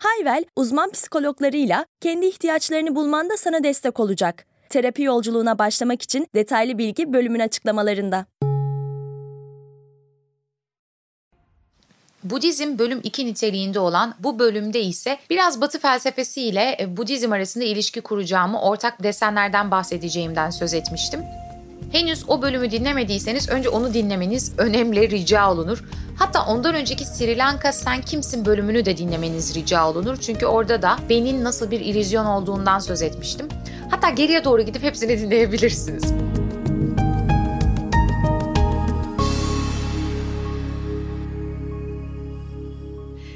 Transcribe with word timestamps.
Hayvel, 0.00 0.44
uzman 0.56 0.90
psikologlarıyla 0.90 1.86
kendi 2.00 2.26
ihtiyaçlarını 2.26 2.96
bulmanda 2.96 3.36
sana 3.36 3.64
destek 3.64 4.00
olacak. 4.00 4.46
Terapi 4.68 5.02
yolculuğuna 5.02 5.58
başlamak 5.58 6.02
için 6.02 6.26
detaylı 6.34 6.78
bilgi 6.78 7.12
bölümün 7.12 7.40
açıklamalarında. 7.40 8.26
Budizm 12.24 12.78
bölüm 12.78 13.00
2 13.02 13.26
niteliğinde 13.26 13.80
olan 13.80 14.14
bu 14.18 14.38
bölümde 14.38 14.80
ise 14.80 15.18
biraz 15.30 15.60
batı 15.60 15.78
felsefesi 15.78 16.42
ile 16.42 16.76
e, 16.80 16.96
Budizm 16.96 17.32
arasında 17.32 17.64
ilişki 17.64 18.00
kuracağımı 18.00 18.60
ortak 18.62 19.02
desenlerden 19.02 19.70
bahsedeceğimden 19.70 20.50
söz 20.50 20.74
etmiştim. 20.74 21.20
Henüz 21.92 22.24
o 22.28 22.42
bölümü 22.42 22.70
dinlemediyseniz 22.70 23.48
önce 23.48 23.68
onu 23.68 23.94
dinlemeniz 23.94 24.52
önemli 24.58 25.10
rica 25.10 25.50
olunur. 25.50 25.84
Hatta 26.16 26.46
ondan 26.46 26.74
önceki 26.74 27.04
Sri 27.04 27.38
Lanka 27.38 27.72
Sen 27.72 28.00
Kimsin 28.00 28.44
bölümünü 28.44 28.84
de 28.84 28.96
dinlemeniz 28.96 29.54
rica 29.54 29.88
olunur. 29.88 30.16
Çünkü 30.16 30.46
orada 30.46 30.82
da 30.82 30.98
benim 31.08 31.44
nasıl 31.44 31.70
bir 31.70 31.80
illüzyon 31.80 32.24
olduğundan 32.26 32.78
söz 32.78 33.02
etmiştim. 33.02 33.48
Hatta 33.90 34.10
geriye 34.10 34.44
doğru 34.44 34.62
gidip 34.62 34.82
hepsini 34.82 35.18
dinleyebilirsiniz. 35.20 36.29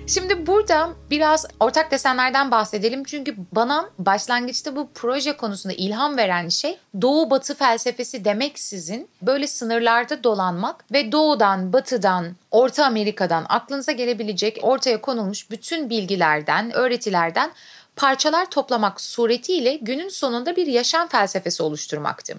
Şimdi 0.06 0.47
burada 0.47 0.91
biraz 1.10 1.47
ortak 1.60 1.91
desenlerden 1.91 2.50
bahsedelim. 2.50 3.05
Çünkü 3.05 3.36
bana 3.52 3.91
başlangıçta 3.98 4.77
bu 4.77 4.88
proje 4.94 5.36
konusunda 5.36 5.74
ilham 5.74 6.16
veren 6.16 6.48
şey 6.48 6.78
Doğu 7.00 7.30
Batı 7.30 7.55
felsefesi 7.55 8.24
demeksizin 8.24 9.08
böyle 9.22 9.46
sınırlarda 9.46 10.24
dolanmak 10.24 10.92
ve 10.92 11.12
Doğudan, 11.12 11.72
Batıdan, 11.72 12.36
Orta 12.50 12.86
Amerika'dan 12.86 13.46
aklınıza 13.48 13.92
gelebilecek 13.92 14.58
ortaya 14.62 15.00
konulmuş 15.00 15.50
bütün 15.50 15.91
bilgilerden, 15.91 16.77
öğretilerden 16.77 17.50
parçalar 17.96 18.50
toplamak 18.50 19.00
suretiyle 19.00 19.74
günün 19.77 20.08
sonunda 20.08 20.56
bir 20.56 20.66
yaşam 20.66 21.08
felsefesi 21.08 21.62
oluşturmaktı. 21.62 22.36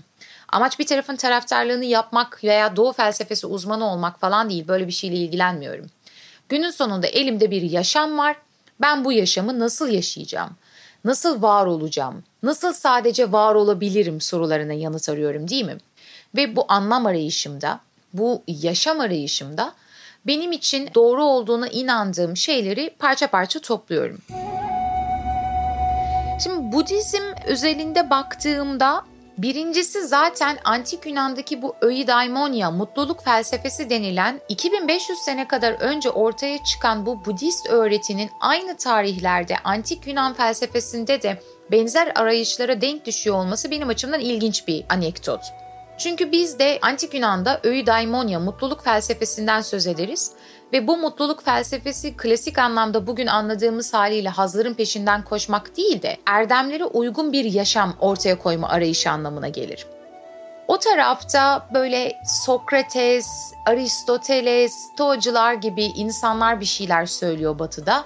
Amaç 0.50 0.80
bir 0.80 0.86
tarafın 0.86 1.16
taraftarlığını 1.16 1.86
yapmak 1.86 2.44
veya 2.44 2.76
doğu 2.76 2.94
felsefesi 2.94 3.48
uzmanı 3.48 3.92
olmak 3.92 4.20
falan 4.20 4.50
değil. 4.50 4.68
Böyle 4.68 4.88
bir 4.88 4.92
şeyle 4.92 5.16
ilgilenmiyorum. 5.16 5.86
Günün 6.50 6.70
sonunda 6.70 7.08
elimde 7.08 7.52
bir 7.52 7.62
yaşam 7.62 8.18
var. 8.18 8.36
Ben 8.82 9.06
bu 9.06 9.12
yaşamı 9.12 9.60
nasıl 9.60 9.90
yaşayacağım? 9.90 10.50
Nasıl 11.06 11.42
var 11.42 11.66
olacağım? 11.66 12.24
Nasıl 12.44 12.74
sadece 12.74 13.32
var 13.32 13.56
olabilirim 13.56 14.22
sorularına 14.22 14.74
yanıt 14.74 15.10
arıyorum 15.10 15.50
değil 15.50 15.66
mi? 15.66 15.78
Ve 16.36 16.56
bu 16.56 16.66
anlam 16.68 17.06
arayışımda, 17.06 17.80
bu 18.14 18.44
yaşam 18.48 19.00
arayışımda 19.00 19.74
benim 20.28 20.52
için 20.52 20.90
doğru 20.96 21.24
olduğuna 21.24 21.68
inandığım 21.68 22.38
şeyleri 22.38 22.96
parça 23.00 23.28
parça 23.28 23.60
topluyorum. 23.60 24.18
Şimdi 26.44 26.72
Budizm 26.72 27.24
özelinde 27.46 28.10
baktığımda 28.10 29.06
Birincisi 29.38 30.08
zaten 30.08 30.58
antik 30.64 31.06
Yunan'daki 31.06 31.62
bu 31.62 31.76
öidaimonia, 31.82 32.72
mutluluk 32.72 33.24
felsefesi 33.24 33.90
denilen 33.90 34.42
2500 34.50 35.20
sene 35.20 35.48
kadar 35.48 35.74
önce 35.74 36.10
ortaya 36.10 36.64
çıkan 36.64 37.06
bu 37.06 37.26
Budist 37.26 37.70
öğretinin 37.70 38.30
aynı 38.40 38.78
tarihlerde 38.78 39.56
antik 39.64 40.08
Yunan 40.08 40.34
felsefesinde 40.34 41.22
de 41.22 41.42
benzer 41.72 42.12
arayışlara 42.16 42.82
denk 42.82 43.06
düşüyor 43.06 43.36
olması 43.36 43.72
benim 43.72 43.90
açımdan 43.90 44.20
ilginç 44.20 44.68
bir 44.68 44.86
anekdot. 44.90 45.42
Çünkü 45.98 46.32
biz 46.32 46.60
de 46.60 46.80
antik 46.82 47.14
Yunan'da 47.14 47.60
öidaimonia, 47.64 48.40
mutluluk 48.40 48.84
felsefesinden 48.84 49.62
söz 49.62 49.88
ederiz 49.88 50.32
ve 50.74 50.88
bu 50.88 50.98
mutluluk 50.98 51.44
felsefesi 51.44 52.18
klasik 52.18 52.58
anlamda 52.58 53.08
bugün 53.08 53.28
anladığımız 53.28 53.94
haliyle 53.94 54.30
hazların 54.30 54.74
peşinden 54.74 55.24
koşmak 55.24 55.78
değil 55.78 56.02
de 56.02 56.18
erdemlere 56.26 56.86
uygun 56.86 57.34
bir 57.34 57.46
yaşam 57.46 57.94
ortaya 58.00 58.40
koyma 58.40 58.70
arayışı 58.70 59.12
anlamına 59.12 59.48
gelir. 59.48 59.88
O 60.68 60.78
tarafta 60.78 61.70
böyle 61.74 62.18
Sokrates, 62.26 63.28
Aristoteles, 63.66 64.74
Stoacılar 64.74 65.54
gibi 65.54 65.84
insanlar 65.84 66.60
bir 66.60 66.66
şeyler 66.66 67.06
söylüyor 67.06 67.60
batıda. 67.60 68.06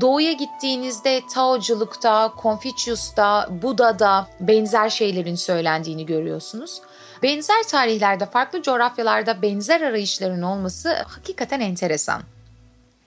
Doğuya 0.00 0.32
gittiğinizde 0.32 1.22
Taoculukta, 1.34 2.32
Confucius'ta, 2.42 3.48
Buda'da 3.62 4.26
benzer 4.40 4.90
şeylerin 4.90 5.34
söylendiğini 5.34 6.06
görüyorsunuz. 6.06 6.80
Benzer 7.22 7.62
tarihlerde 7.62 8.26
farklı 8.26 8.62
coğrafyalarda 8.62 9.42
benzer 9.42 9.80
arayışların 9.80 10.42
olması 10.42 10.92
hakikaten 11.06 11.60
enteresan. 11.60 12.22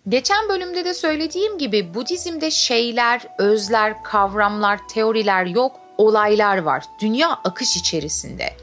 Geçen 0.09 0.49
bölümde 0.49 0.85
de 0.85 0.93
söylediğim 0.93 1.57
gibi 1.57 1.93
Budizm'de 1.93 2.51
şeyler, 2.51 3.21
özler, 3.37 4.03
kavramlar, 4.03 4.79
teoriler 4.87 5.45
yok, 5.45 5.79
olaylar 5.97 6.57
var. 6.57 6.83
Dünya 7.01 7.29
akış 7.29 7.77
içerisinde. 7.77 8.53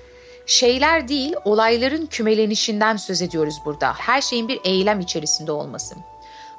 Şeyler 0.47 1.09
değil, 1.09 1.35
olayların 1.45 2.07
kümelenişinden 2.07 2.97
söz 2.97 3.23
ediyoruz 3.23 3.57
burada. 3.65 3.93
Her 3.93 4.21
şeyin 4.21 4.49
bir 4.49 4.61
eylem 4.65 5.01
içerisinde 5.01 5.53
olması. 5.53 5.95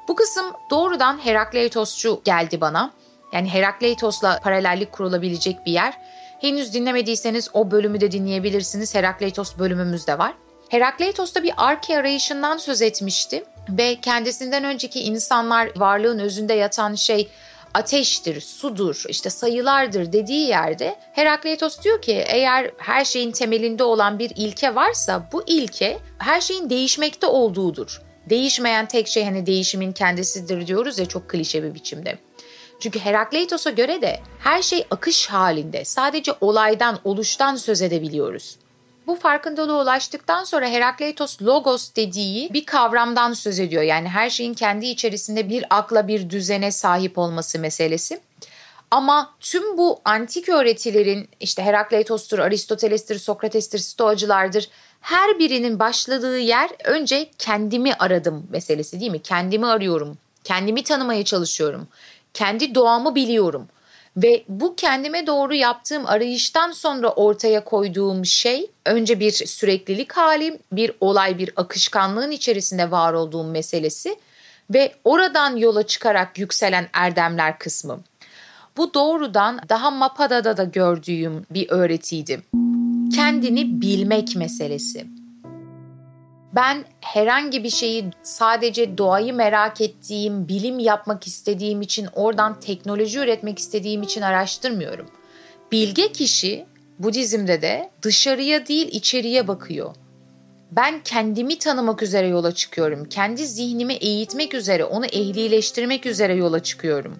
Bu 0.08 0.16
kısım 0.16 0.46
doğrudan 0.70 1.24
Herakleitosçu 1.24 2.20
geldi 2.24 2.60
bana. 2.60 2.90
Yani 3.32 3.48
Herakleitos'la 3.48 4.40
paralellik 4.42 4.92
kurulabilecek 4.92 5.66
bir 5.66 5.72
yer. 5.72 5.98
Henüz 6.40 6.74
dinlemediyseniz 6.74 7.50
o 7.52 7.70
bölümü 7.70 8.00
de 8.00 8.12
dinleyebilirsiniz. 8.12 8.94
Herakleitos 8.94 9.58
bölümümüz 9.58 10.06
de 10.06 10.18
var. 10.18 10.34
Herakleitos'ta 10.68 11.42
bir 11.42 11.52
arke 11.56 11.98
arayışından 11.98 12.56
söz 12.56 12.82
etmişti 12.82 13.44
ve 13.68 14.00
kendisinden 14.00 14.64
önceki 14.64 15.00
insanlar 15.00 15.70
varlığın 15.76 16.18
özünde 16.18 16.54
yatan 16.54 16.94
şey 16.94 17.28
ateştir, 17.74 18.40
sudur, 18.40 19.04
işte 19.08 19.30
sayılardır 19.30 20.12
dediği 20.12 20.48
yerde 20.48 20.96
Herakleitos 21.12 21.82
diyor 21.82 22.02
ki 22.02 22.24
eğer 22.28 22.70
her 22.78 23.04
şeyin 23.04 23.32
temelinde 23.32 23.84
olan 23.84 24.18
bir 24.18 24.32
ilke 24.36 24.74
varsa 24.74 25.28
bu 25.32 25.42
ilke 25.46 25.98
her 26.18 26.40
şeyin 26.40 26.70
değişmekte 26.70 27.26
olduğudur. 27.26 28.02
Değişmeyen 28.30 28.88
tek 28.88 29.08
şey 29.08 29.24
hani 29.24 29.46
değişimin 29.46 29.92
kendisidir 29.92 30.66
diyoruz 30.66 30.98
ya 30.98 31.06
çok 31.06 31.28
klişe 31.28 31.62
bir 31.62 31.74
biçimde. 31.74 32.18
Çünkü 32.80 32.98
Herakleitos'a 32.98 33.70
göre 33.70 34.02
de 34.02 34.20
her 34.38 34.62
şey 34.62 34.86
akış 34.90 35.26
halinde. 35.26 35.84
Sadece 35.84 36.32
olaydan, 36.40 36.98
oluştan 37.04 37.56
söz 37.56 37.82
edebiliyoruz. 37.82 38.56
Bu 39.06 39.16
farkındalığa 39.16 39.82
ulaştıktan 39.82 40.44
sonra 40.44 40.68
Herakleitos 40.68 41.42
logos 41.42 41.90
dediği 41.96 42.52
bir 42.52 42.66
kavramdan 42.66 43.32
söz 43.32 43.60
ediyor. 43.60 43.82
Yani 43.82 44.08
her 44.08 44.30
şeyin 44.30 44.54
kendi 44.54 44.86
içerisinde 44.86 45.48
bir 45.48 45.64
akla 45.70 46.08
bir 46.08 46.30
düzene 46.30 46.72
sahip 46.72 47.18
olması 47.18 47.58
meselesi. 47.58 48.20
Ama 48.90 49.34
tüm 49.40 49.78
bu 49.78 50.00
antik 50.04 50.48
öğretilerin 50.48 51.28
işte 51.40 51.62
Herakleitos'tur, 51.62 52.38
Aristoteles'tir, 52.38 53.18
Sokrates'tir, 53.18 53.78
Stoacılardır 53.78 54.68
her 55.00 55.38
birinin 55.38 55.78
başladığı 55.78 56.38
yer 56.38 56.70
önce 56.84 57.30
kendimi 57.38 57.94
aradım 57.94 58.46
meselesi 58.50 59.00
değil 59.00 59.10
mi? 59.10 59.22
Kendimi 59.22 59.66
arıyorum, 59.66 60.18
kendimi 60.44 60.82
tanımaya 60.82 61.24
çalışıyorum. 61.24 61.88
Kendi 62.34 62.74
doğamı 62.74 63.14
biliyorum. 63.14 63.68
Ve 64.16 64.44
bu 64.48 64.74
kendime 64.76 65.26
doğru 65.26 65.54
yaptığım 65.54 66.06
arayıştan 66.06 66.72
sonra 66.72 67.08
ortaya 67.08 67.64
koyduğum 67.64 68.26
şey 68.26 68.70
önce 68.86 69.20
bir 69.20 69.32
süreklilik 69.32 70.12
halim, 70.12 70.58
bir 70.72 70.92
olay, 71.00 71.38
bir 71.38 71.50
akışkanlığın 71.56 72.30
içerisinde 72.30 72.90
var 72.90 73.12
olduğum 73.12 73.44
meselesi 73.44 74.16
ve 74.70 74.92
oradan 75.04 75.56
yola 75.56 75.82
çıkarak 75.82 76.38
yükselen 76.38 76.88
erdemler 76.92 77.58
kısmı. 77.58 78.00
Bu 78.76 78.94
doğrudan 78.94 79.60
daha 79.68 79.90
Mapada'da 79.90 80.56
da 80.56 80.64
gördüğüm 80.64 81.46
bir 81.50 81.70
öğretiydi. 81.70 82.40
Kendini 83.14 83.80
bilmek 83.80 84.36
meselesi. 84.36 85.06
Ben 86.52 86.84
herhangi 87.00 87.64
bir 87.64 87.70
şeyi 87.70 88.10
sadece 88.22 88.98
doğayı 88.98 89.34
merak 89.34 89.80
ettiğim, 89.80 90.48
bilim 90.48 90.78
yapmak 90.78 91.26
istediğim 91.26 91.82
için, 91.82 92.08
oradan 92.14 92.60
teknoloji 92.60 93.18
üretmek 93.18 93.58
istediğim 93.58 94.02
için 94.02 94.22
araştırmıyorum. 94.22 95.06
Bilge 95.72 96.12
kişi 96.12 96.66
Budizm'de 96.98 97.62
de 97.62 97.90
dışarıya 98.02 98.66
değil 98.66 98.88
içeriye 98.92 99.48
bakıyor. 99.48 99.94
Ben 100.70 101.00
kendimi 101.04 101.58
tanımak 101.58 102.02
üzere 102.02 102.26
yola 102.28 102.54
çıkıyorum. 102.54 103.04
Kendi 103.04 103.46
zihnimi 103.46 103.94
eğitmek 103.94 104.54
üzere, 104.54 104.84
onu 104.84 105.06
ehlileştirmek 105.06 106.06
üzere 106.06 106.34
yola 106.34 106.62
çıkıyorum. 106.62 107.16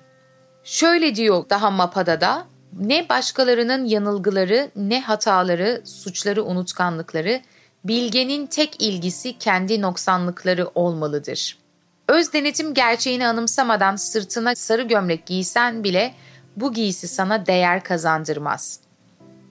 Şöyle 0.64 1.14
diyor 1.14 1.44
daha 1.50 1.70
Mapada'da, 1.70 2.46
Ne 2.80 3.08
başkalarının 3.08 3.84
yanılgıları, 3.84 4.70
ne 4.76 5.00
hataları, 5.00 5.82
suçları, 5.84 6.44
unutkanlıkları, 6.44 7.40
bilgenin 7.84 8.46
tek 8.46 8.82
ilgisi 8.82 9.38
kendi 9.38 9.82
noksanlıkları 9.82 10.70
olmalıdır. 10.75 11.58
Öz 12.08 12.32
denetim 12.32 12.75
gerçeğini 12.75 13.26
anımsamadan 13.26 13.96
sırtına 13.96 14.54
sarı 14.54 14.82
gömlek 14.82 15.26
giysen 15.26 15.84
bile 15.84 16.14
bu 16.56 16.72
giysi 16.72 17.08
sana 17.08 17.46
değer 17.46 17.84
kazandırmaz. 17.84 18.80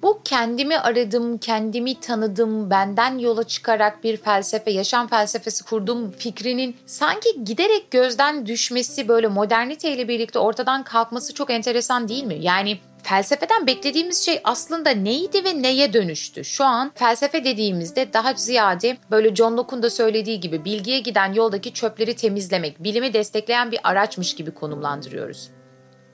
Bu 0.02 0.22
kendimi 0.24 0.78
aradım, 0.78 1.38
kendimi 1.38 2.00
tanıdım, 2.00 2.70
benden 2.70 3.18
yola 3.18 3.44
çıkarak 3.44 4.04
bir 4.04 4.18
felsefe, 4.18 4.72
yaşam 4.72 5.08
felsefesi 5.08 5.64
kurdum 5.64 6.12
fikrinin 6.12 6.76
sanki 6.86 7.44
giderek 7.44 7.92
gözden 7.92 8.46
düşmesi, 8.46 9.08
böyle 9.08 9.28
moderniteyle 9.28 10.08
birlikte 10.08 10.40
ortadan 10.40 10.84
kalkması 10.84 11.34
çok 11.34 11.52
enteresan 11.52 12.08
değil 12.08 12.24
mi? 12.24 12.38
Yani 12.40 12.80
felsefeden 13.08 13.68
beklediğimiz 13.68 14.26
şey 14.26 14.42
aslında 14.44 14.90
neydi 14.90 15.44
ve 15.44 15.62
neye 15.62 15.94
dönüştü? 15.94 16.44
Şu 16.46 16.64
an 16.64 16.92
felsefe 16.96 17.44
dediğimizde 17.44 18.14
daha 18.14 18.34
ziyade 18.34 18.98
böyle 19.12 19.36
John 19.36 19.58
Locke'un 19.58 19.84
da 19.84 19.90
söylediği 19.90 20.40
gibi 20.40 20.66
bilgiye 20.66 21.00
giden 21.00 21.34
yoldaki 21.34 21.74
çöpleri 21.74 22.16
temizlemek, 22.16 22.84
bilimi 22.84 23.14
destekleyen 23.14 23.72
bir 23.72 23.80
araçmış 23.84 24.36
gibi 24.36 24.52
konumlandırıyoruz. 24.52 25.50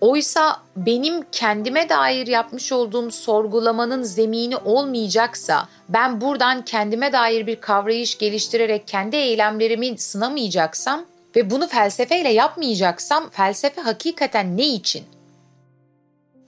Oysa 0.01 0.62
benim 0.75 1.24
kendime 1.31 1.90
dair 1.90 2.28
yapmış 2.28 2.72
olduğum 2.72 3.12
sorgulamanın 3.12 4.04
zemini 4.04 4.57
olmayacaksa, 4.57 5.68
ben 5.89 6.22
buradan 6.22 6.66
kendime 6.66 7.13
dair 7.13 7.48
bir 7.48 7.62
kavrayış 7.62 8.18
geliştirerek 8.18 8.88
kendi 8.88 9.16
eylemlerimi 9.16 9.98
sınamayacaksam 9.98 11.06
ve 11.36 11.50
bunu 11.50 11.68
felsefeyle 11.68 12.30
yapmayacaksam 12.30 13.30
felsefe 13.30 13.81
hakikaten 13.81 14.57
ne 14.57 14.68
için? 14.68 15.04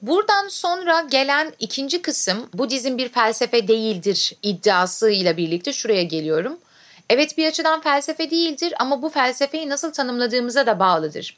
Buradan 0.08 0.48
sonra 0.48 1.02
gelen 1.02 1.54
ikinci 1.60 2.02
kısım 2.02 2.50
Budizm 2.54 2.98
bir 2.98 3.10
felsefe 3.10 3.68
değildir 3.68 4.34
iddiasıyla 4.44 5.38
birlikte 5.38 5.74
şuraya 5.74 6.04
geliyorum. 6.04 6.58
Evet 7.10 7.38
bir 7.38 7.48
açıdan 7.48 7.82
felsefe 7.82 8.32
değildir 8.32 8.74
ama 8.80 9.02
bu 9.02 9.10
felsefeyi 9.10 9.70
nasıl 9.70 9.94
tanımladığımıza 9.94 10.66
da 10.66 10.80
bağlıdır. 10.80 11.38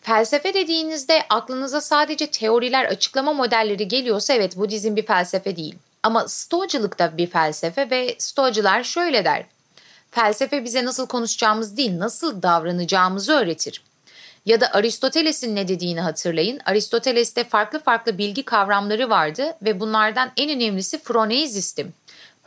Felsefe 0.00 0.54
dediğinizde 0.54 1.22
aklınıza 1.28 1.80
sadece 1.80 2.26
teoriler, 2.26 2.84
açıklama 2.84 3.32
modelleri 3.32 3.88
geliyorsa 3.88 4.34
evet 4.34 4.56
Budizm 4.56 4.96
bir 4.96 5.06
felsefe 5.06 5.56
değil. 5.56 5.74
Ama 6.02 6.28
Stoacılık 6.28 6.98
da 6.98 7.16
bir 7.16 7.26
felsefe 7.26 7.90
ve 7.90 8.16
Stoacılar 8.18 8.84
şöyle 8.84 9.24
der. 9.24 9.44
Felsefe 10.10 10.64
bize 10.64 10.84
nasıl 10.84 11.06
konuşacağımız 11.06 11.76
değil, 11.76 11.98
nasıl 11.98 12.42
davranacağımızı 12.42 13.32
öğretir. 13.32 13.82
Ya 14.46 14.60
da 14.60 14.72
Aristoteles'in 14.72 15.56
ne 15.56 15.68
dediğini 15.68 16.00
hatırlayın. 16.00 16.60
Aristoteles'te 16.64 17.44
farklı 17.44 17.78
farklı 17.78 18.18
bilgi 18.18 18.42
kavramları 18.42 19.10
vardı 19.10 19.56
ve 19.62 19.80
bunlardan 19.80 20.32
en 20.36 20.50
önemlisi 20.50 20.98
Phroneisis'ti. 20.98 21.86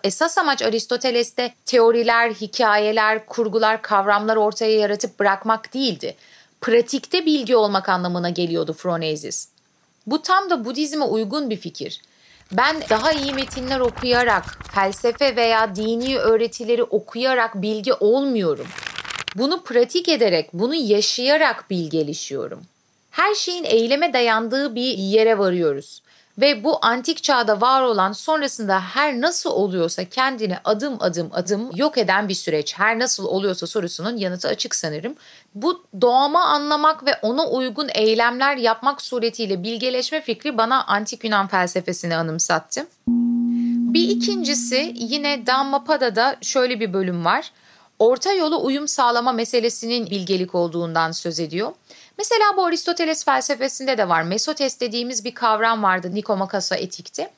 Esas 0.04 0.38
amaç 0.38 0.62
Aristoteles'te 0.62 1.54
teoriler, 1.66 2.32
hikayeler, 2.32 3.26
kurgular, 3.26 3.82
kavramlar 3.82 4.36
ortaya 4.36 4.80
yaratıp 4.80 5.20
bırakmak 5.20 5.74
değildi 5.74 6.16
pratikte 6.62 7.26
bilgi 7.26 7.56
olmak 7.56 7.90
anlamına 7.90 8.30
geliyordu 8.30 8.74
Phronesis. 8.74 9.50
Bu 10.08 10.22
tam 10.22 10.50
da 10.50 10.66
Budizm'e 10.66 11.06
uygun 11.06 11.50
bir 11.50 11.58
fikir. 11.58 12.02
Ben 12.52 12.76
daha 12.90 13.12
iyi 13.12 13.34
metinler 13.34 13.80
okuyarak, 13.80 14.60
felsefe 14.74 15.36
veya 15.36 15.76
dini 15.76 16.18
öğretileri 16.18 16.84
okuyarak 16.84 17.62
bilgi 17.62 17.94
olmuyorum. 17.94 18.68
Bunu 19.36 19.64
pratik 19.64 20.10
ederek, 20.10 20.50
bunu 20.54 20.76
yaşayarak 20.76 21.70
bilgelişiyorum. 21.70 22.62
Her 23.12 23.36
şeyin 23.36 23.64
eyleme 23.64 24.14
dayandığı 24.14 24.76
bir 24.76 24.98
yere 24.98 25.38
varıyoruz. 25.38 26.02
Ve 26.38 26.64
bu 26.64 26.86
antik 26.86 27.24
çağda 27.24 27.62
var 27.62 27.82
olan 27.82 28.12
sonrasında 28.12 28.82
her 28.82 29.22
nasıl 29.22 29.50
oluyorsa 29.50 30.06
kendini 30.06 30.58
adım 30.64 30.98
adım 31.00 31.30
adım 31.32 31.70
yok 31.76 31.98
eden 31.98 32.30
bir 32.30 32.34
süreç. 32.34 32.74
Her 32.78 33.00
nasıl 33.00 33.26
oluyorsa 33.26 33.68
sorusunun 33.68 34.18
yanıtı 34.18 34.48
açık 34.48 34.76
sanırım. 34.76 35.16
Bu 35.56 35.84
doğama 36.02 36.46
anlamak 36.46 37.06
ve 37.06 37.12
ona 37.22 37.48
uygun 37.48 37.90
eylemler 37.94 38.58
yapmak 38.58 39.02
suretiyle 39.02 39.64
bilgeleşme 39.64 40.22
fikri 40.22 40.58
bana 40.58 40.84
antik 40.84 41.24
Yunan 41.24 41.48
felsefesini 41.48 42.16
anımsattı. 42.16 42.88
Bir 43.94 44.10
ikincisi 44.10 44.94
yine 44.96 45.46
Dhammapada'da 45.46 46.38
şöyle 46.42 46.80
bir 46.80 46.94
bölüm 46.94 47.26
var. 47.26 47.52
Orta 48.00 48.34
yolu 48.34 48.64
uyum 48.64 48.88
sağlama 48.88 49.32
meselesinin 49.32 50.10
bilgelik 50.10 50.56
olduğundan 50.56 51.12
söz 51.12 51.40
ediyor. 51.40 51.72
Mesela 52.18 52.58
bu 52.58 52.66
Aristoteles 52.66 53.26
felsefesinde 53.26 53.98
de 53.98 54.10
var. 54.10 54.24
Mesotes 54.24 54.80
dediğimiz 54.80 55.26
bir 55.26 55.34
kavram 55.34 55.84
vardı 55.84 56.16
Nikomakos'a 56.16 56.76
etikte. 56.76 57.32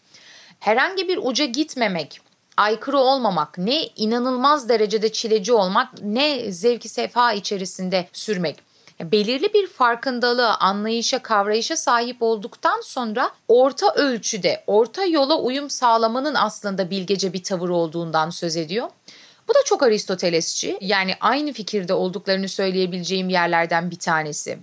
Herhangi 0.60 1.08
bir 1.08 1.20
uca 1.24 1.46
gitmemek, 1.46 2.22
aykırı 2.58 2.98
olmamak, 2.98 3.58
ne 3.58 3.86
inanılmaz 3.86 4.70
derecede 4.70 5.12
çileci 5.12 5.54
olmak, 5.54 5.90
ne 6.02 6.52
zevki 6.52 6.90
sefa 6.90 7.34
içerisinde 7.34 8.08
sürmek. 8.14 8.72
Belirli 9.04 9.54
bir 9.54 9.68
farkındalığa, 9.68 10.58
anlayışa, 10.58 11.20
kavrayışa 11.20 11.76
sahip 11.76 12.18
olduktan 12.22 12.82
sonra 12.82 13.30
orta 13.48 13.94
ölçüde, 13.94 14.64
orta 14.68 15.06
yola 15.06 15.40
uyum 15.40 15.70
sağlamanın 15.70 16.36
aslında 16.36 16.90
bilgece 16.90 17.34
bir 17.34 17.44
tavır 17.44 17.70
olduğundan 17.70 18.30
söz 18.30 18.58
ediyor. 18.58 18.90
Bu 19.52 19.56
da 19.56 19.64
çok 19.66 19.84
Aristotelesçi. 19.84 20.78
Yani 20.82 21.14
aynı 21.20 21.54
fikirde 21.54 21.94
olduklarını 21.94 22.50
söyleyebileceğim 22.50 23.30
yerlerden 23.30 23.92
bir 23.92 23.96
tanesi. 23.96 24.60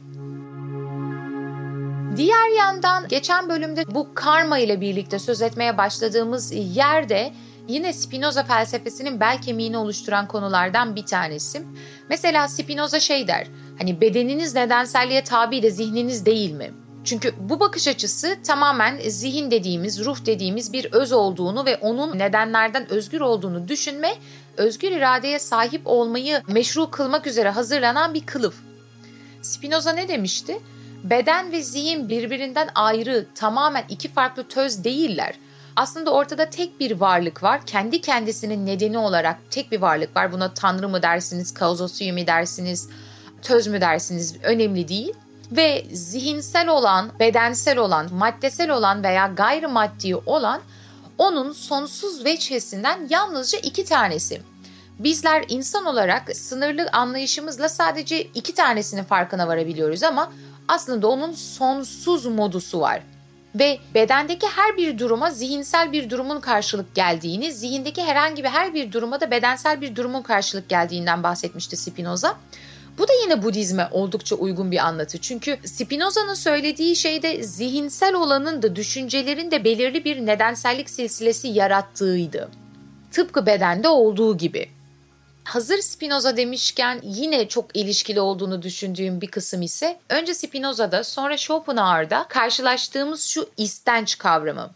Diğer 2.17 2.56
yandan 2.58 3.08
geçen 3.08 3.49
bölümde 3.49 3.94
bu 3.94 4.14
karma 4.14 4.58
ile 4.58 4.81
birlikte 4.81 5.19
söz 5.19 5.43
etmeye 5.43 5.79
başladığımız 5.79 6.52
yerde 6.76 7.32
yine 7.69 7.93
Spinoza 7.93 8.43
felsefesinin 8.43 9.20
bel 9.20 9.43
kemiğini 9.43 9.76
oluşturan 9.76 10.29
konulardan 10.29 10.96
bir 10.96 11.06
tanesi. 11.06 11.62
Mesela 12.08 12.49
Spinoza 12.49 13.00
şey 13.00 13.29
der, 13.29 13.46
hani 13.79 14.00
bedeniniz 14.00 14.55
nedenselliğe 14.55 15.25
tabi 15.25 15.62
de 15.62 15.70
zihniniz 15.70 16.26
değil 16.26 16.52
mi? 16.52 16.70
Çünkü 17.05 17.34
bu 17.41 17.61
bakış 17.61 17.88
açısı 17.88 18.37
tamamen 18.46 18.99
zihin 19.08 19.50
dediğimiz, 19.50 20.05
ruh 20.05 20.26
dediğimiz 20.26 20.73
bir 20.73 20.93
öz 20.93 21.12
olduğunu 21.12 21.67
ve 21.67 21.76
onun 21.76 22.19
nedenlerden 22.19 22.91
özgür 22.91 23.20
olduğunu 23.20 23.69
düşünme, 23.69 24.14
özgür 24.58 24.93
iradeye 24.93 25.38
sahip 25.38 25.82
olmayı 25.84 26.43
meşru 26.49 26.90
kılmak 26.90 27.26
üzere 27.26 27.50
hazırlanan 27.50 28.14
bir 28.14 28.26
kılıf. 28.26 28.55
Spinoza 29.43 29.93
ne 29.93 30.08
demişti? 30.08 30.58
Beden 31.05 31.52
ve 31.52 31.62
zihin 31.62 32.08
birbirinden 32.08 32.69
ayrı, 32.74 33.27
tamamen 33.34 33.84
iki 33.88 34.12
farklı 34.12 34.48
töz 34.48 34.84
değiller. 34.84 35.34
Aslında 35.77 36.10
ortada 36.10 36.50
tek 36.50 36.81
bir 36.81 37.00
varlık 37.00 37.43
var. 37.43 37.60
Kendi 37.67 38.00
kendisinin 38.00 38.67
nedeni 38.67 38.98
olarak 38.98 39.36
tek 39.50 39.72
bir 39.72 39.81
varlık 39.81 40.17
var. 40.17 40.32
Buna 40.32 40.55
tanrı 40.55 40.88
mı 40.88 41.03
dersiniz, 41.03 41.55
kauzosyu 41.55 42.12
mu 42.12 42.27
dersiniz, 42.27 42.88
töz 43.43 43.67
mü 43.67 43.81
dersiniz 43.81 44.36
önemli 44.43 44.88
değil 44.88 45.15
ve 45.53 45.84
zihinsel 45.93 46.69
olan, 46.69 47.10
bedensel 47.20 47.79
olan, 47.79 48.15
maddesel 48.15 48.70
olan 48.70 49.03
veya 49.03 49.27
gayrimaddi 49.27 50.17
olan 50.17 50.60
onun 51.19 51.53
sonsuz 51.53 52.25
veçhesinden 52.25 53.06
yalnızca 53.10 53.58
iki 53.58 53.84
tanesi. 53.84 54.43
Bizler 54.98 55.44
insan 55.48 55.87
olarak 55.87 56.37
sınırlı 56.37 56.89
anlayışımızla 56.93 57.69
sadece 57.69 58.22
iki 58.22 58.55
tanesinin 58.55 59.05
farkına 59.05 59.48
varabiliyoruz 59.48 60.03
ama 60.03 60.32
aslında 60.69 61.08
onun 61.08 61.32
sonsuz 61.32 62.27
modusu 62.27 62.81
var. 62.81 63.03
Ve 63.55 63.79
bedendeki 63.94 64.46
her 64.46 64.77
bir 64.77 64.98
duruma 64.98 65.31
zihinsel 65.31 65.93
bir 65.93 66.10
durumun 66.10 66.41
karşılık 66.41 66.94
geldiğini, 66.94 67.53
zihindeki 67.53 68.03
herhangi 68.03 68.44
bir 68.44 68.48
her 68.48 68.75
bir 68.75 68.93
duruma 68.93 69.20
da 69.20 69.31
bedensel 69.31 69.81
bir 69.81 69.96
durumun 69.96 70.22
karşılık 70.22 70.69
geldiğinden 70.69 71.22
bahsetmişti 71.22 71.77
Spinoza. 71.77 72.37
Bu 72.98 73.08
da 73.08 73.12
yine 73.22 73.43
Budizme 73.43 73.88
oldukça 73.90 74.36
uygun 74.36 74.70
bir 74.70 74.86
anlatı. 74.86 75.19
Çünkü 75.19 75.58
Spinoza'nın 75.64 76.34
söylediği 76.34 76.96
şeyde 76.96 77.43
zihinsel 77.43 78.14
olanın 78.14 78.62
da 78.62 78.76
düşüncelerin 78.76 79.50
de 79.50 79.64
belirli 79.64 80.05
bir 80.05 80.26
nedensellik 80.26 80.90
silsilesi 80.90 81.48
yarattığıydı. 81.48 82.48
Tıpkı 83.12 83.46
bedende 83.46 83.88
olduğu 83.88 84.38
gibi. 84.38 84.69
Hazır 85.44 85.78
Spinoza 85.78 86.36
demişken 86.36 87.00
yine 87.02 87.48
çok 87.48 87.76
ilişkili 87.76 88.20
olduğunu 88.20 88.62
düşündüğüm 88.62 89.20
bir 89.20 89.26
kısım 89.26 89.62
ise 89.62 89.98
önce 90.08 90.34
Spinoza'da 90.34 91.05
sonra 91.05 91.36
Schopenhauer'da 91.36 92.26
karşılaştığımız 92.28 93.24
şu 93.24 93.48
istenç 93.56 94.19
kavramı 94.19 94.70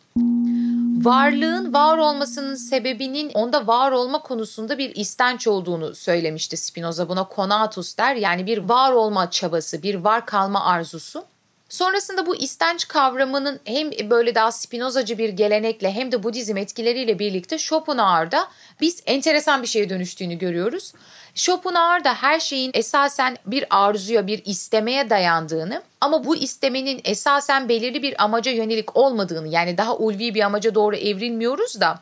varlığın 1.04 1.72
var 1.72 1.98
olmasının 1.98 2.54
sebebinin 2.54 3.30
onda 3.34 3.66
var 3.66 3.92
olma 3.92 4.22
konusunda 4.22 4.78
bir 4.78 4.94
istenç 4.94 5.46
olduğunu 5.46 5.94
söylemişti 5.94 6.56
Spinoza. 6.56 7.08
Buna 7.08 7.28
konatus 7.28 7.98
der 7.98 8.16
yani 8.16 8.46
bir 8.46 8.58
var 8.58 8.92
olma 8.92 9.30
çabası, 9.30 9.82
bir 9.82 9.94
var 9.94 10.26
kalma 10.26 10.64
arzusu. 10.64 11.24
Sonrasında 11.72 12.26
bu 12.26 12.36
istenç 12.36 12.88
kavramının 12.88 13.60
hem 13.64 13.90
böyle 14.10 14.34
daha 14.34 14.52
Spinozacı 14.52 15.18
bir 15.18 15.28
gelenekle 15.28 15.92
hem 15.92 16.12
de 16.12 16.22
Budizm 16.22 16.56
etkileriyle 16.56 17.18
birlikte 17.18 17.58
Schopenhauer'da 17.58 18.48
biz 18.80 19.02
enteresan 19.06 19.62
bir 19.62 19.66
şeye 19.66 19.88
dönüştüğünü 19.88 20.38
görüyoruz. 20.38 20.92
Schopenhauer 21.34 22.04
da 22.04 22.14
her 22.14 22.40
şeyin 22.40 22.70
esasen 22.74 23.36
bir 23.46 23.64
arzuya, 23.70 24.26
bir 24.26 24.42
istemeye 24.44 25.10
dayandığını 25.10 25.82
ama 26.00 26.24
bu 26.24 26.36
istemenin 26.36 27.00
esasen 27.04 27.68
belirli 27.68 28.02
bir 28.02 28.24
amaca 28.24 28.52
yönelik 28.52 28.96
olmadığını 28.96 29.48
yani 29.48 29.78
daha 29.78 29.96
ulvi 29.96 30.34
bir 30.34 30.40
amaca 30.40 30.74
doğru 30.74 30.96
evrilmiyoruz 30.96 31.80
da 31.80 32.00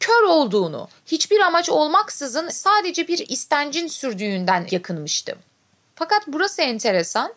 kör 0.00 0.22
olduğunu, 0.22 0.88
hiçbir 1.06 1.40
amaç 1.40 1.70
olmaksızın 1.70 2.48
sadece 2.48 3.08
bir 3.08 3.28
istencin 3.28 3.86
sürdüğünden 3.86 4.66
yakınmıştı. 4.70 5.36
Fakat 5.94 6.22
burası 6.26 6.62
enteresan. 6.62 7.34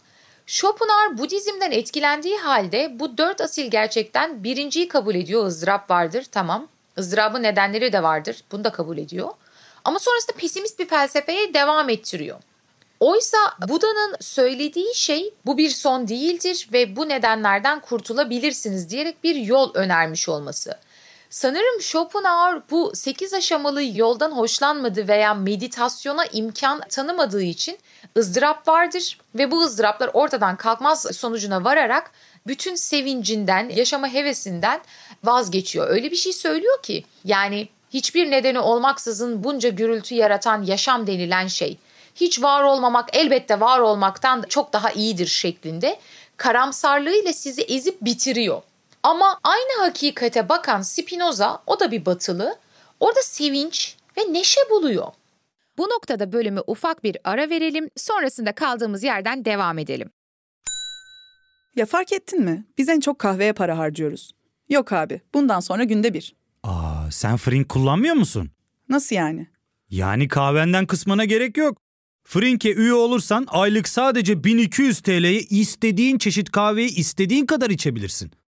Schopenhauer 0.52 1.18
Budizm'den 1.18 1.72
etkilendiği 1.72 2.38
halde 2.38 3.00
bu 3.00 3.18
dört 3.18 3.42
asil 3.42 3.72
gerçekten 3.72 4.44
birinciyi 4.44 4.88
kabul 4.88 5.16
ediyor. 5.16 5.46
ızdırap 5.46 5.90
vardır 5.90 6.26
tamam. 6.32 6.68
ızdırabın 6.98 7.44
nedenleri 7.44 7.94
de 7.94 8.04
vardır. 8.04 8.44
Bunu 8.52 8.64
da 8.64 8.72
kabul 8.72 8.98
ediyor. 8.98 9.30
Ama 9.86 10.00
sonrasında 10.00 10.38
pesimist 10.38 10.80
bir 10.80 10.88
felsefeye 10.88 11.54
devam 11.54 11.90
ettiriyor. 11.90 12.38
Oysa 13.00 13.38
Buda'nın 13.68 14.16
söylediği 14.20 14.96
şey 14.96 15.34
bu 15.46 15.58
bir 15.58 15.70
son 15.70 16.08
değildir 16.08 16.70
ve 16.74 16.96
bu 16.96 17.10
nedenlerden 17.10 17.80
kurtulabilirsiniz 17.80 18.90
diyerek 18.90 19.24
bir 19.24 19.36
yol 19.36 19.72
önermiş 19.74 20.30
olması. 20.30 20.78
Sanırım 21.32 21.82
Schopenhauer 21.82 22.62
bu 22.72 22.92
8 22.96 23.34
aşamalı 23.34 23.84
yoldan 23.84 24.32
hoşlanmadı 24.32 25.08
veya 25.08 25.34
meditasyona 25.34 26.26
imkan 26.26 26.82
tanımadığı 26.90 27.44
için 27.44 27.78
ızdırap 28.18 28.68
vardır 28.68 29.18
ve 29.36 29.52
bu 29.52 29.62
ızdıraplar 29.62 30.10
ortadan 30.14 30.56
kalkmaz 30.56 31.08
sonucuna 31.16 31.64
vararak 31.64 32.12
bütün 32.48 32.76
sevincinden, 32.76 33.70
yaşama 33.70 34.08
hevesinden 34.08 34.82
vazgeçiyor. 35.24 35.90
Öyle 35.90 36.12
bir 36.12 36.16
şey 36.16 36.34
söylüyor 36.34 36.82
ki 36.84 37.04
yani 37.26 37.70
hiçbir 37.94 38.32
nedeni 38.32 38.60
olmaksızın 38.60 39.44
bunca 39.44 39.70
gürültü 39.70 40.16
yaratan 40.16 40.64
yaşam 40.64 41.08
denilen 41.08 41.48
şey 41.48 41.78
hiç 42.16 42.42
var 42.42 42.64
olmamak 42.64 43.10
elbette 43.14 43.60
var 43.60 43.80
olmaktan 43.80 44.44
çok 44.50 44.74
daha 44.74 44.92
iyidir 44.92 45.28
şeklinde 45.28 46.00
karamsarlığıyla 46.38 47.34
sizi 47.34 47.62
ezip 47.62 48.02
bitiriyor. 48.02 48.62
Ama 49.04 49.40
aynı 49.44 49.80
hakikate 49.86 50.50
bakan 50.50 50.82
Spinoza 50.82 51.64
o 51.68 51.80
da 51.80 51.92
bir 51.92 52.06
batılı 52.06 52.56
orada 53.00 53.22
sevinç 53.22 53.96
ve 54.18 54.34
neşe 54.34 54.62
buluyor. 54.70 55.08
Bu 55.78 55.84
noktada 55.84 56.32
bölümü 56.32 56.62
ufak 56.68 57.04
bir 57.04 57.18
ara 57.24 57.50
verelim, 57.50 57.90
sonrasında 57.98 58.52
kaldığımız 58.56 59.04
yerden 59.04 59.46
devam 59.46 59.78
edelim. 59.80 60.10
Ya 61.76 61.86
fark 61.86 62.14
ettin 62.14 62.42
mi? 62.44 62.66
Biz 62.78 62.90
en 62.90 63.00
çok 63.00 63.20
kahveye 63.20 63.54
para 63.54 63.78
harcıyoruz. 63.78 64.32
Yok 64.70 64.94
abi, 64.94 65.22
bundan 65.34 65.60
sonra 65.60 65.84
günde 65.84 66.14
bir. 66.14 66.36
Aa, 66.64 67.12
sen 67.12 67.38
Frink 67.38 67.70
kullanmıyor 67.70 68.16
musun? 68.16 68.52
Nasıl 68.90 69.16
yani? 69.16 69.48
Yani 69.90 70.28
kahvenden 70.28 70.86
kısmına 70.86 71.26
gerek 71.26 71.58
yok. 71.58 71.78
Frink'e 72.24 72.74
üye 72.74 72.94
olursan 72.94 73.46
aylık 73.50 73.88
sadece 73.88 74.44
1200 74.44 75.02
TL'ye 75.02 75.40
istediğin 75.40 76.18
çeşit 76.18 76.52
kahveyi 76.52 76.96
istediğin 76.96 77.46
kadar 77.46 77.70
içebilirsin. 77.70 78.32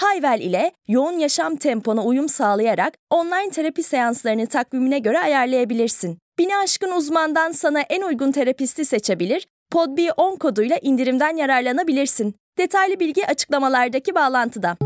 Hayvel 0.00 0.40
ile 0.40 0.72
yoğun 0.88 1.18
yaşam 1.18 1.56
tempona 1.56 2.04
uyum 2.04 2.28
sağlayarak 2.28 2.94
online 3.10 3.50
terapi 3.50 3.82
seanslarını 3.82 4.46
takvimine 4.46 4.98
göre 4.98 5.18
ayarlayabilirsin. 5.18 6.18
Bini 6.38 6.56
aşkın 6.56 6.90
uzmandan 6.90 7.52
sana 7.52 7.80
en 7.80 8.02
uygun 8.02 8.32
terapisti 8.32 8.84
seçebilir, 8.84 9.46
podb10 9.72 10.38
koduyla 10.38 10.78
indirimden 10.82 11.36
yararlanabilirsin. 11.36 12.34
Detaylı 12.58 13.00
bilgi 13.00 13.26
açıklamalardaki 13.26 14.14
bağlantıda. 14.14 14.76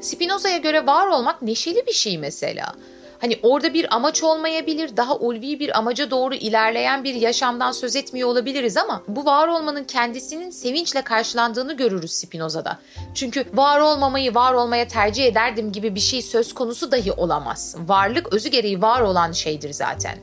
Spinoza'ya 0.00 0.58
göre 0.58 0.86
var 0.86 1.06
olmak 1.06 1.42
neşeli 1.42 1.86
bir 1.86 1.92
şey 1.92 2.18
mesela. 2.18 2.74
Hani 3.20 3.38
orada 3.42 3.74
bir 3.74 3.94
amaç 3.94 4.22
olmayabilir, 4.22 4.96
daha 4.96 5.16
ulvi 5.16 5.60
bir 5.60 5.78
amaca 5.78 6.10
doğru 6.10 6.34
ilerleyen 6.34 7.04
bir 7.04 7.14
yaşamdan 7.14 7.72
söz 7.72 7.96
etmiyor 7.96 8.28
olabiliriz 8.28 8.76
ama 8.76 9.02
bu 9.08 9.24
var 9.24 9.48
olmanın 9.48 9.84
kendisinin 9.84 10.50
sevinçle 10.50 11.02
karşılandığını 11.02 11.76
görürüz 11.76 12.12
Spinoza'da. 12.12 12.78
Çünkü 13.14 13.44
var 13.54 13.80
olmamayı 13.80 14.34
var 14.34 14.52
olmaya 14.54 14.88
tercih 14.88 15.26
ederdim 15.26 15.72
gibi 15.72 15.94
bir 15.94 16.00
şey 16.00 16.22
söz 16.22 16.54
konusu 16.54 16.92
dahi 16.92 17.12
olamaz. 17.12 17.76
Varlık 17.86 18.32
özü 18.32 18.48
gereği 18.48 18.82
var 18.82 19.00
olan 19.00 19.32
şeydir 19.32 19.72
zaten. 19.72 20.18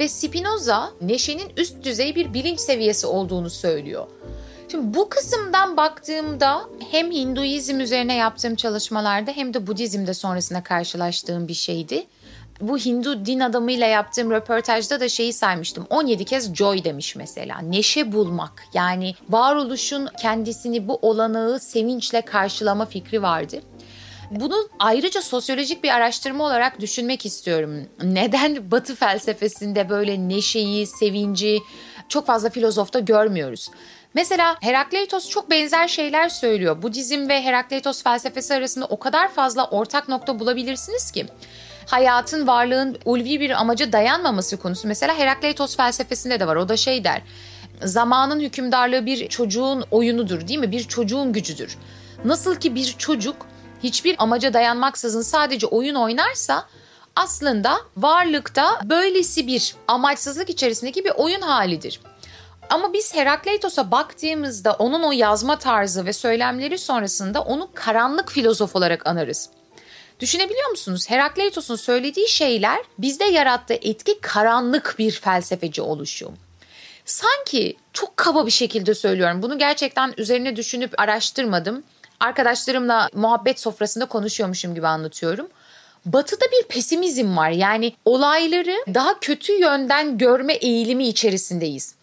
Ve 0.00 0.08
Spinoza 0.08 0.90
neşenin 1.00 1.52
üst 1.56 1.84
düzey 1.84 2.14
bir 2.14 2.34
bilinç 2.34 2.60
seviyesi 2.60 3.06
olduğunu 3.06 3.50
söylüyor. 3.50 4.06
Şimdi 4.70 4.94
bu 4.94 5.08
kısımdan 5.08 5.76
baktığımda 5.76 6.60
hem 6.90 7.12
Hinduizm 7.12 7.80
üzerine 7.80 8.14
yaptığım 8.14 8.54
çalışmalarda 8.54 9.30
hem 9.30 9.54
de 9.54 9.66
Budizm'de 9.66 10.14
sonrasında 10.14 10.62
karşılaştığım 10.62 11.48
bir 11.48 11.54
şeydi. 11.54 12.06
Bu 12.60 12.78
Hindu 12.78 13.26
din 13.26 13.40
adamıyla 13.40 13.86
yaptığım 13.86 14.30
röportajda 14.30 15.00
da 15.00 15.08
şeyi 15.08 15.32
saymıştım. 15.32 15.86
17 15.90 16.24
kez 16.24 16.54
joy 16.54 16.84
demiş 16.84 17.16
mesela. 17.16 17.58
Neşe 17.58 18.12
bulmak. 18.12 18.64
Yani 18.74 19.14
varoluşun 19.28 20.08
kendisini 20.20 20.88
bu 20.88 20.98
olanağı 21.02 21.60
sevinçle 21.60 22.20
karşılama 22.20 22.86
fikri 22.86 23.22
vardı. 23.22 23.62
Bunu 24.30 24.68
ayrıca 24.78 25.22
sosyolojik 25.22 25.84
bir 25.84 25.88
araştırma 25.88 26.44
olarak 26.44 26.80
düşünmek 26.80 27.26
istiyorum. 27.26 27.88
Neden 28.02 28.70
Batı 28.70 28.94
felsefesinde 28.94 29.88
böyle 29.88 30.28
neşeyi, 30.28 30.86
sevinci 30.86 31.58
çok 32.08 32.26
fazla 32.26 32.50
filozofta 32.50 32.98
görmüyoruz? 32.98 33.70
Mesela 34.14 34.56
Herakleitos 34.60 35.28
çok 35.28 35.50
benzer 35.50 35.88
şeyler 35.88 36.28
söylüyor. 36.28 36.82
Budizm 36.82 37.28
ve 37.28 37.42
Herakleitos 37.42 38.02
felsefesi 38.02 38.54
arasında 38.54 38.86
o 38.86 38.98
kadar 38.98 39.32
fazla 39.32 39.70
ortak 39.70 40.08
nokta 40.08 40.38
bulabilirsiniz 40.38 41.10
ki 41.10 41.26
hayatın, 41.88 42.46
varlığın 42.46 42.98
ulvi 43.04 43.40
bir 43.40 43.50
amaca 43.50 43.92
dayanmaması 43.92 44.56
konusu 44.56 44.88
mesela 44.88 45.18
Herakleitos 45.18 45.76
felsefesinde 45.76 46.40
de 46.40 46.46
var. 46.46 46.56
O 46.56 46.68
da 46.68 46.76
şey 46.76 47.04
der. 47.04 47.22
Zamanın 47.84 48.40
hükümdarlığı 48.40 49.06
bir 49.06 49.28
çocuğun 49.28 49.84
oyunudur 49.90 50.48
değil 50.48 50.60
mi? 50.60 50.72
Bir 50.72 50.84
çocuğun 50.84 51.32
gücüdür. 51.32 51.78
Nasıl 52.24 52.56
ki 52.56 52.74
bir 52.74 52.94
çocuk 52.98 53.36
hiçbir 53.82 54.16
amaca 54.18 54.52
dayanmaksızın 54.52 55.22
sadece 55.22 55.66
oyun 55.66 55.94
oynarsa 55.94 56.64
aslında 57.16 57.78
varlıkta 57.96 58.80
böylesi 58.84 59.46
bir 59.46 59.74
amaçsızlık 59.88 60.50
içerisindeki 60.50 61.04
bir 61.04 61.12
oyun 61.16 61.40
halidir. 61.40 62.00
Ama 62.70 62.92
biz 62.92 63.14
Herakleitos'a 63.14 63.90
baktığımızda 63.90 64.72
onun 64.72 65.02
o 65.02 65.12
yazma 65.12 65.58
tarzı 65.58 66.06
ve 66.06 66.12
söylemleri 66.12 66.78
sonrasında 66.78 67.42
onu 67.42 67.68
karanlık 67.74 68.32
filozof 68.32 68.76
olarak 68.76 69.06
anarız. 69.06 69.50
Düşünebiliyor 70.20 70.70
musunuz? 70.70 71.10
Herakleitos'un 71.10 71.76
söylediği 71.76 72.28
şeyler 72.28 72.78
bizde 72.98 73.24
yarattığı 73.24 73.74
etki 73.74 74.20
karanlık 74.20 74.94
bir 74.98 75.10
felsefeci 75.10 75.82
oluşu. 75.82 76.32
Sanki 77.04 77.76
çok 77.92 78.16
kaba 78.16 78.46
bir 78.46 78.50
şekilde 78.50 78.94
söylüyorum. 78.94 79.42
Bunu 79.42 79.58
gerçekten 79.58 80.14
üzerine 80.16 80.56
düşünüp 80.56 81.00
araştırmadım. 81.00 81.82
Arkadaşlarımla 82.20 83.08
muhabbet 83.14 83.60
sofrasında 83.60 84.06
konuşuyormuşum 84.06 84.74
gibi 84.74 84.86
anlatıyorum. 84.86 85.48
Batı'da 86.06 86.44
bir 86.44 86.68
pesimizm 86.68 87.36
var. 87.36 87.50
Yani 87.50 87.92
olayları 88.04 88.76
daha 88.94 89.20
kötü 89.20 89.52
yönden 89.52 90.18
görme 90.18 90.52
eğilimi 90.52 91.08
içerisindeyiz. 91.08 91.94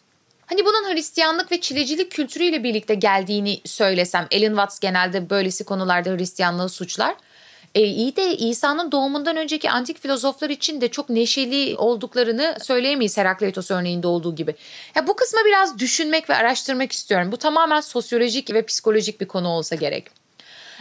Hani 0.46 0.66
bunun 0.66 0.94
Hristiyanlık 0.94 1.52
ve 1.52 1.62
çilecilik 1.62 2.12
kültürüyle 2.12 2.64
birlikte 2.64 2.96
geldiğini 2.96 3.62
söylesem, 3.66 4.28
Ellen 4.32 4.50
Watts 4.50 4.80
genelde 4.80 5.30
böylesi 5.30 5.64
konularda 5.64 6.10
Hristiyanlığı 6.10 6.70
suçlar. 6.70 7.16
E, 7.76 7.82
iyi 7.82 8.16
de 8.16 8.38
İsa'nın 8.38 8.92
doğumundan 8.92 9.38
önceki 9.38 9.70
antik 9.70 10.02
filozoflar 10.02 10.50
için 10.50 10.82
de 10.82 10.88
çok 10.88 11.10
neşeli 11.10 11.76
olduklarını 11.78 12.58
söyleyemeyiz 12.62 13.18
Herakleitos 13.18 13.72
örneğinde 13.72 14.08
olduğu 14.08 14.36
gibi. 14.36 14.56
Ya 14.96 15.08
bu 15.08 15.16
kısmı 15.16 15.40
biraz 15.46 15.80
düşünmek 15.80 16.30
ve 16.30 16.36
araştırmak 16.36 16.92
istiyorum. 16.92 17.32
Bu 17.32 17.38
tamamen 17.38 17.82
sosyolojik 17.82 18.54
ve 18.54 18.66
psikolojik 18.66 19.22
bir 19.22 19.28
konu 19.28 19.48
olsa 19.48 19.76
gerek. 19.76 20.06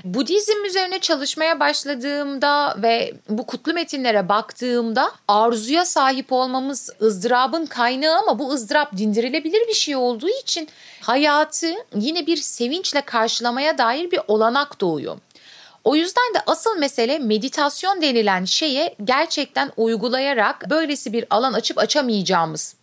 Budizm 0.05 0.65
üzerine 0.65 0.99
çalışmaya 0.99 1.61
başladığımda 1.61 2.77
ve 2.83 3.15
bu 3.29 3.47
kutlu 3.47 3.75
metinlere 3.75 4.29
baktığımda 4.29 5.13
arzuya 5.29 5.85
sahip 5.85 6.33
olmamız 6.33 6.91
ızdırabın 7.03 7.67
kaynağı 7.67 8.19
ama 8.19 8.39
bu 8.39 8.53
ızdırap 8.53 8.97
dindirilebilir 8.97 9.69
bir 9.69 9.75
şey 9.75 9.97
olduğu 9.97 10.29
için 10.29 10.69
hayatı 11.01 11.75
yine 11.95 12.27
bir 12.27 12.37
sevinçle 12.37 13.01
karşılamaya 13.01 13.79
dair 13.79 14.11
bir 14.11 14.21
olanak 14.29 14.81
doğuyor. 14.81 15.19
O 15.85 15.97
yüzden 15.97 16.35
de 16.35 16.39
asıl 16.47 16.79
mesele 16.79 17.19
meditasyon 17.19 18.03
denilen 18.03 18.45
şeye 18.45 18.95
gerçekten 19.05 19.71
uygulayarak 19.77 20.71
böylesi 20.71 21.13
bir 21.13 21.25
alan 21.31 21.53
açıp 21.53 21.79
açamayacağımız. 21.79 22.77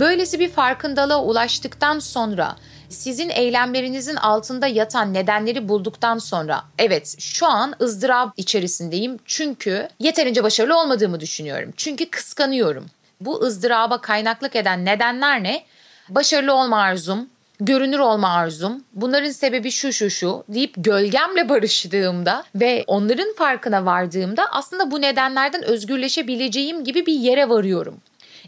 Böylesi 0.00 0.40
bir 0.40 0.50
farkındalığa 0.50 1.24
ulaştıktan 1.24 1.98
sonra 1.98 2.56
sizin 2.88 3.28
eylemlerinizin 3.28 4.16
altında 4.16 4.66
yatan 4.66 5.14
nedenleri 5.14 5.68
bulduktan 5.68 6.18
sonra 6.18 6.64
evet 6.78 7.16
şu 7.18 7.46
an 7.46 7.74
ızdırap 7.80 8.32
içerisindeyim 8.36 9.18
çünkü 9.24 9.88
yeterince 9.98 10.42
başarılı 10.42 10.80
olmadığımı 10.80 11.20
düşünüyorum. 11.20 11.72
Çünkü 11.76 12.10
kıskanıyorum. 12.10 12.86
Bu 13.20 13.42
ızdıraba 13.42 14.00
kaynaklık 14.00 14.56
eden 14.56 14.84
nedenler 14.84 15.42
ne? 15.42 15.64
Başarılı 16.08 16.54
olma 16.54 16.80
arzum, 16.80 17.28
görünür 17.60 17.98
olma 17.98 18.28
arzum, 18.28 18.84
bunların 18.92 19.30
sebebi 19.30 19.70
şu 19.70 19.92
şu 19.92 20.10
şu 20.10 20.44
deyip 20.48 20.74
gölgemle 20.76 21.48
barıştığımda 21.48 22.44
ve 22.54 22.84
onların 22.86 23.34
farkına 23.34 23.84
vardığımda 23.84 24.46
aslında 24.50 24.90
bu 24.90 25.00
nedenlerden 25.00 25.62
özgürleşebileceğim 25.62 26.84
gibi 26.84 27.06
bir 27.06 27.14
yere 27.14 27.48
varıyorum. 27.48 28.00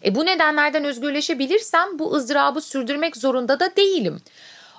E 0.05 0.15
bu 0.15 0.27
nedenlerden 0.27 0.85
özgürleşebilirsem 0.85 1.99
bu 1.99 2.15
ızdırabı 2.15 2.61
sürdürmek 2.61 3.17
zorunda 3.17 3.61
da 3.61 3.77
değilim. 3.77 4.21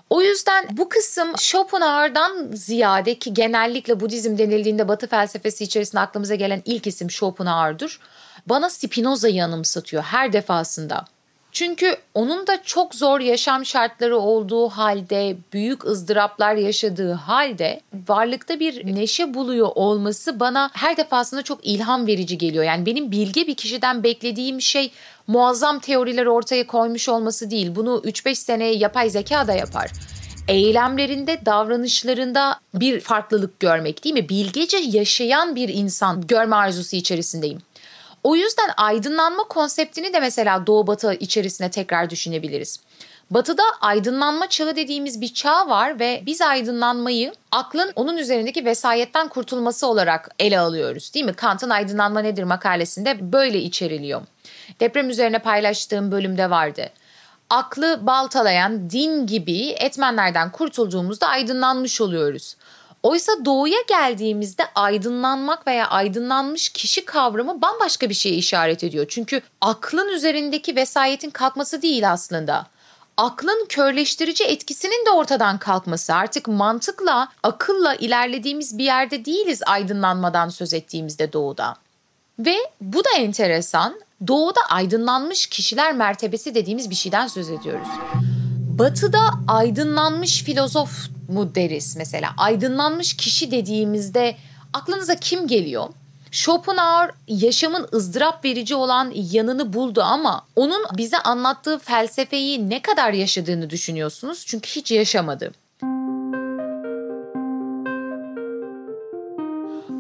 O 0.10 0.22
yüzden 0.22 0.68
bu 0.72 0.90
kısım 0.90 1.38
Schopenhauer'dan 1.38 2.52
ziyade 2.54 3.16
ki 3.16 3.34
genellikle 3.34 4.00
Budizm 4.00 4.38
denildiğinde 4.38 4.88
Batı 4.88 5.08
felsefesi 5.08 5.64
içerisinde 5.64 6.02
aklımıza 6.02 6.36
gelen 6.36 6.62
ilk 6.66 6.88
isim 6.88 7.12
Schopenhauer'dur. 7.12 8.00
Bana 8.46 8.70
Spinoza'yı 8.70 9.44
anımsatıyor 9.44 10.04
her 10.04 10.34
defasında. 10.34 11.06
Çünkü 11.54 11.96
onun 12.14 12.48
da 12.48 12.64
çok 12.64 12.96
zor 12.96 13.20
yaşam 13.20 13.66
şartları 13.66 14.18
olduğu 14.18 14.70
halde, 14.70 15.38
büyük 15.54 15.86
ızdıraplar 15.86 16.56
yaşadığı 16.56 17.12
halde 17.12 17.82
varlıkta 18.08 18.60
bir 18.60 18.96
neşe 18.96 19.34
buluyor 19.34 19.70
olması 19.76 20.40
bana 20.40 20.70
her 20.74 20.98
defasında 20.98 21.42
çok 21.42 21.66
ilham 21.66 22.08
verici 22.08 22.38
geliyor. 22.38 22.64
Yani 22.64 22.86
benim 22.86 23.12
bilge 23.12 23.48
bir 23.48 23.56
kişiden 23.56 24.04
beklediğim 24.04 24.62
şey 24.62 24.92
muazzam 25.28 25.80
teoriler 25.80 26.26
ortaya 26.26 26.68
koymuş 26.68 27.10
olması 27.10 27.52
değil. 27.52 27.76
Bunu 27.76 28.02
3-5 28.06 28.36
seneye 28.36 28.76
yapay 28.76 29.10
zeka 29.10 29.48
da 29.48 29.54
yapar 29.54 29.92
eylemlerinde, 30.48 31.42
davranışlarında 31.46 32.60
bir 32.74 33.00
farklılık 33.00 33.60
görmek 33.60 34.04
değil 34.04 34.16
mi? 34.16 34.30
Bilgece 34.30 34.78
yaşayan 34.78 35.56
bir 35.56 35.70
insan 35.70 36.28
görme 36.28 36.56
arzusu 36.56 36.96
içerisindeyim. 36.96 37.60
O 38.24 38.36
yüzden 38.36 38.70
aydınlanma 38.78 39.44
konseptini 39.44 40.14
de 40.14 40.20
mesela 40.20 40.68
Doğu 40.68 40.88
Batı 40.88 41.14
içerisine 41.14 41.72
tekrar 41.72 42.10
düşünebiliriz. 42.10 42.80
Batı'da 43.32 43.64
aydınlanma 43.82 44.50
çağı 44.50 44.76
dediğimiz 44.76 45.22
bir 45.22 45.34
çağ 45.34 45.70
var 45.70 46.00
ve 46.00 46.24
biz 46.26 46.42
aydınlanmayı 46.42 47.34
aklın 47.52 47.92
onun 47.96 48.18
üzerindeki 48.18 48.66
vesayetten 48.66 49.28
kurtulması 49.28 49.88
olarak 49.88 50.30
ele 50.40 50.60
alıyoruz 50.60 51.14
değil 51.14 51.26
mi? 51.26 51.34
Kant'ın 51.34 51.70
Aydınlanma 51.70 52.20
Nedir 52.20 52.44
makalesinde 52.44 53.34
böyle 53.34 53.60
içeriliyor. 53.60 54.22
Deprem 54.80 55.10
üzerine 55.10 55.40
paylaştığım 55.40 56.12
bölümde 56.12 56.50
vardı. 56.50 56.90
Aklı 57.50 58.00
baltalayan 58.08 58.90
din 58.90 59.28
gibi 59.28 59.70
etmenlerden 59.70 60.52
kurtulduğumuzda 60.52 61.28
aydınlanmış 61.28 62.02
oluyoruz. 62.02 62.56
Oysa 63.04 63.32
doğuya 63.46 63.80
geldiğimizde 63.88 64.64
aydınlanmak 64.76 65.68
veya 65.68 65.88
aydınlanmış 65.88 66.70
kişi 66.70 67.06
kavramı 67.06 67.62
bambaşka 67.62 68.10
bir 68.10 68.14
şeye 68.14 68.36
işaret 68.36 68.84
ediyor. 68.84 69.06
Çünkü 69.10 69.42
aklın 69.62 70.08
üzerindeki 70.08 70.76
vesayetin 70.76 71.30
kalkması 71.30 71.82
değil 71.82 72.12
aslında. 72.12 72.68
Aklın 73.18 73.66
körleştirici 73.70 74.44
etkisinin 74.44 75.06
de 75.06 75.12
ortadan 75.12 75.58
kalkması. 75.58 76.14
Artık 76.16 76.48
mantıkla, 76.48 77.28
akılla 77.44 77.96
ilerlediğimiz 77.96 78.78
bir 78.78 78.84
yerde 78.84 79.26
değiliz 79.26 79.62
aydınlanmadan 79.66 80.50
söz 80.50 80.74
ettiğimizde 80.74 81.34
doğuda. 81.34 81.76
Ve 82.40 82.56
bu 82.82 83.06
da 83.06 83.10
enteresan. 83.18 84.02
Doğuda 84.28 84.62
aydınlanmış 84.70 85.48
kişiler 85.48 85.94
mertebesi 85.94 86.56
dediğimiz 86.56 86.90
bir 86.90 86.96
şeyden 86.96 87.28
söz 87.28 87.50
ediyoruz. 87.50 87.88
Batı'da 88.78 89.20
aydınlanmış 89.48 90.44
filozof 90.44 90.92
mu 91.30 91.56
deriz 91.56 91.96
mesela? 91.98 92.30
Aydınlanmış 92.38 93.18
kişi 93.18 93.52
dediğimizde 93.52 94.36
aklınıza 94.74 95.16
kim 95.16 95.48
geliyor? 95.48 95.88
Schopenhauer 96.32 97.12
yaşamın 97.28 97.88
ızdırap 97.94 98.46
verici 98.46 98.76
olan 98.76 99.12
yanını 99.16 99.74
buldu 99.74 100.02
ama 100.02 100.46
onun 100.56 100.84
bize 100.98 101.18
anlattığı 101.18 101.80
felsefeyi 101.80 102.70
ne 102.70 102.82
kadar 102.82 103.14
yaşadığını 103.14 103.70
düşünüyorsunuz? 103.70 104.46
Çünkü 104.48 104.70
hiç 104.70 104.92
yaşamadı. 104.92 105.52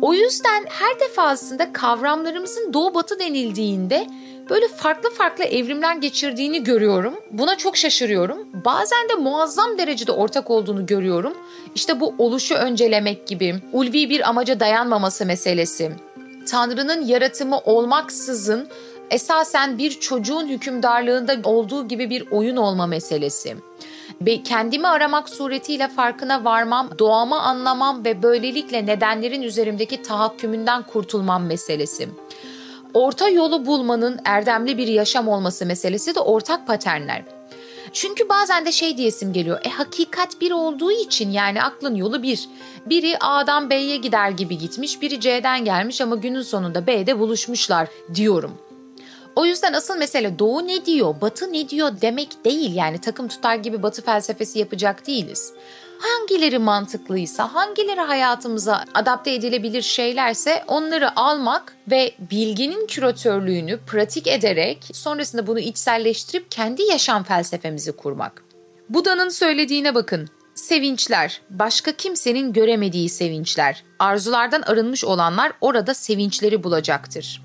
O 0.01 0.13
yüzden 0.13 0.65
her 0.69 0.99
defasında 0.99 1.73
kavramlarımızın 1.73 2.73
doğu 2.73 2.93
batı 2.93 3.19
denildiğinde 3.19 4.07
böyle 4.49 4.67
farklı 4.67 5.09
farklı 5.09 5.43
evrimler 5.43 5.95
geçirdiğini 5.95 6.63
görüyorum. 6.63 7.13
Buna 7.31 7.57
çok 7.57 7.77
şaşırıyorum. 7.77 8.47
Bazen 8.65 9.09
de 9.09 9.13
muazzam 9.13 9.77
derecede 9.77 10.11
ortak 10.11 10.49
olduğunu 10.49 10.85
görüyorum. 10.85 11.33
İşte 11.75 11.99
bu 11.99 12.15
oluşu 12.17 12.55
öncelemek 12.55 13.27
gibi, 13.27 13.55
ulvi 13.73 14.09
bir 14.09 14.29
amaca 14.29 14.59
dayanmaması 14.59 15.25
meselesi. 15.25 15.91
Tanrı'nın 16.49 17.05
yaratımı 17.05 17.59
olmaksızın 17.59 18.67
esasen 19.11 19.77
bir 19.77 19.91
çocuğun 19.91 20.47
hükümdarlığında 20.47 21.35
olduğu 21.43 21.87
gibi 21.87 22.09
bir 22.09 22.31
oyun 22.31 22.55
olma 22.55 22.87
meselesi 22.87 23.55
ve 24.21 24.43
kendimi 24.43 24.87
aramak 24.87 25.29
suretiyle 25.29 25.87
farkına 25.87 26.43
varmam, 26.45 26.89
doğamı 26.99 27.41
anlamam 27.41 28.05
ve 28.05 28.23
böylelikle 28.23 28.85
nedenlerin 28.85 29.41
üzerimdeki 29.41 30.01
tahakkümünden 30.01 30.83
kurtulmam 30.83 31.45
meselesi. 31.45 32.09
Orta 32.93 33.29
yolu 33.29 33.65
bulmanın 33.65 34.19
erdemli 34.25 34.77
bir 34.77 34.87
yaşam 34.87 35.27
olması 35.27 35.65
meselesi 35.65 36.15
de 36.15 36.19
ortak 36.19 36.67
paternler. 36.67 37.23
Çünkü 37.93 38.29
bazen 38.29 38.65
de 38.65 38.71
şey 38.71 38.97
diyesim 38.97 39.33
geliyor. 39.33 39.59
E 39.63 39.69
hakikat 39.69 40.41
bir 40.41 40.51
olduğu 40.51 40.91
için 40.91 41.31
yani 41.31 41.63
aklın 41.63 41.95
yolu 41.95 42.23
bir. 42.23 42.49
Biri 42.85 43.17
A'dan 43.19 43.69
B'ye 43.69 43.97
gider 43.97 44.29
gibi 44.29 44.57
gitmiş, 44.57 45.01
biri 45.01 45.19
C'den 45.19 45.65
gelmiş 45.65 46.01
ama 46.01 46.15
günün 46.15 46.41
sonunda 46.41 46.87
B'de 46.87 47.19
buluşmuşlar 47.19 47.87
diyorum. 48.15 48.57
O 49.35 49.45
yüzden 49.45 49.73
asıl 49.73 49.97
mesele 49.97 50.39
Doğu 50.39 50.67
ne 50.67 50.85
diyor, 50.85 51.15
Batı 51.21 51.53
ne 51.53 51.69
diyor 51.69 51.91
demek 52.01 52.45
değil. 52.45 52.75
Yani 52.75 53.01
takım 53.01 53.27
tutar 53.27 53.55
gibi 53.55 53.83
Batı 53.83 54.01
felsefesi 54.01 54.59
yapacak 54.59 55.07
değiliz. 55.07 55.53
Hangileri 56.03 56.59
mantıklıysa, 56.59 57.53
hangileri 57.53 58.01
hayatımıza 58.01 58.85
adapte 58.93 59.33
edilebilir 59.33 59.81
şeylerse 59.81 60.63
onları 60.67 61.19
almak 61.19 61.77
ve 61.91 62.15
bilginin 62.31 62.87
küratörlüğünü 62.87 63.79
pratik 63.87 64.27
ederek 64.27 64.89
sonrasında 64.93 65.47
bunu 65.47 65.59
içselleştirip 65.59 66.51
kendi 66.51 66.83
yaşam 66.83 67.23
felsefemizi 67.23 67.91
kurmak. 67.91 68.43
Buda'nın 68.89 69.29
söylediğine 69.29 69.95
bakın. 69.95 70.29
Sevinçler, 70.55 71.41
başka 71.49 71.91
kimsenin 71.91 72.53
göremediği 72.53 73.09
sevinçler. 73.09 73.83
Arzulardan 73.99 74.61
arınmış 74.61 75.05
olanlar 75.05 75.51
orada 75.61 75.93
sevinçleri 75.93 76.63
bulacaktır. 76.63 77.43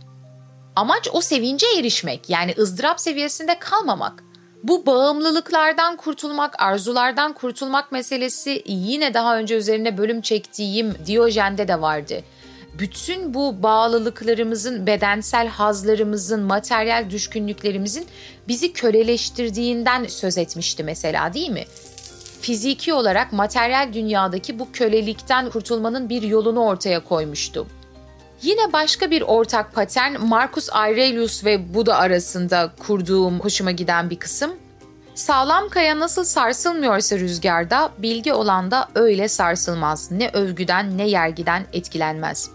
Amaç 0.76 1.08
o 1.12 1.20
sevince 1.20 1.66
erişmek 1.78 2.30
yani 2.30 2.54
ızdırap 2.58 3.00
seviyesinde 3.00 3.58
kalmamak. 3.58 4.27
Bu 4.62 4.86
bağımlılıklardan 4.86 5.96
kurtulmak, 5.96 6.62
arzulardan 6.62 7.32
kurtulmak 7.32 7.92
meselesi 7.92 8.62
yine 8.66 9.14
daha 9.14 9.38
önce 9.38 9.56
üzerine 9.56 9.98
bölüm 9.98 10.20
çektiğim 10.20 10.94
Diyojen'de 11.06 11.68
de 11.68 11.80
vardı. 11.80 12.22
Bütün 12.78 13.34
bu 13.34 13.62
bağlılıklarımızın, 13.62 14.86
bedensel 14.86 15.48
hazlarımızın, 15.48 16.42
materyal 16.42 17.10
düşkünlüklerimizin 17.10 18.06
bizi 18.48 18.72
köleleştirdiğinden 18.72 20.04
söz 20.04 20.38
etmişti 20.38 20.84
mesela 20.84 21.34
değil 21.34 21.50
mi? 21.50 21.64
Fiziki 22.40 22.92
olarak 22.92 23.32
materyal 23.32 23.92
dünyadaki 23.92 24.58
bu 24.58 24.72
kölelikten 24.72 25.50
kurtulmanın 25.50 26.08
bir 26.08 26.22
yolunu 26.22 26.64
ortaya 26.64 27.04
koymuştu. 27.04 27.66
Yine 28.42 28.72
başka 28.72 29.10
bir 29.10 29.22
ortak 29.22 29.74
patern 29.74 30.20
Marcus 30.20 30.68
Aurelius 30.72 31.44
ve 31.44 31.74
Buda 31.74 31.96
arasında 31.96 32.72
kurduğum 32.78 33.40
hoşuma 33.40 33.70
giden 33.70 34.10
bir 34.10 34.18
kısım. 34.18 34.50
Sağlam 35.14 35.68
kaya 35.68 35.98
nasıl 35.98 36.24
sarsılmıyorsa 36.24 37.18
rüzgarda, 37.18 37.90
bilgi 37.98 38.32
olan 38.32 38.70
da 38.70 38.88
öyle 38.94 39.28
sarsılmaz. 39.28 40.10
Ne 40.10 40.28
övgüden 40.28 40.98
ne 40.98 41.08
yergiden 41.08 41.66
etkilenmez. 41.72 42.50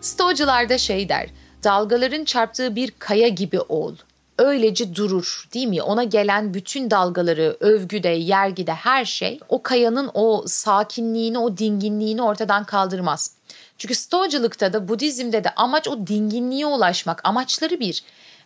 Stoacılar 0.00 0.68
da 0.68 0.78
şey 0.78 1.08
der, 1.08 1.30
dalgaların 1.64 2.24
çarptığı 2.24 2.76
bir 2.76 2.92
kaya 2.98 3.28
gibi 3.28 3.60
ol. 3.60 3.94
Öylece 4.38 4.94
durur 4.94 5.48
değil 5.54 5.66
mi? 5.66 5.82
Ona 5.82 6.04
gelen 6.04 6.54
bütün 6.54 6.90
dalgaları, 6.90 7.56
övgüde, 7.60 8.08
yergide 8.08 8.72
her 8.74 9.04
şey 9.04 9.40
o 9.48 9.62
kayanın 9.62 10.10
o 10.14 10.44
sakinliğini, 10.46 11.38
o 11.38 11.56
dinginliğini 11.56 12.22
ortadan 12.22 12.64
kaldırmaz. 12.64 13.35
Çünkü 13.78 13.94
Stoacılıkta 13.94 14.72
da 14.72 14.88
Budizm'de 14.88 15.44
de 15.44 15.50
amaç 15.50 15.88
o 15.88 16.06
dinginliğe 16.06 16.66
ulaşmak. 16.66 17.20
Amaçları 17.24 17.80
bir. 17.80 18.02